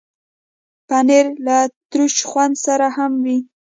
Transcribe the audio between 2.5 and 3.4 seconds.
سره هم وي.